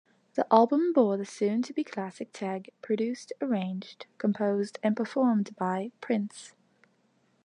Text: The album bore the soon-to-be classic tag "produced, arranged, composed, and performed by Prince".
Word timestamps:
The 0.33 0.51
album 0.51 0.93
bore 0.93 1.15
the 1.17 1.27
soon-to-be 1.27 1.83
classic 1.83 2.33
tag 2.33 2.71
"produced, 2.81 3.33
arranged, 3.39 4.07
composed, 4.17 4.79
and 4.81 4.97
performed 4.97 5.55
by 5.55 5.91
Prince". 6.01 6.55